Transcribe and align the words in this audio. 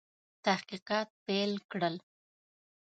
تحقیقات 0.45 1.07
پیل 1.25 1.51
کړل. 1.71 1.95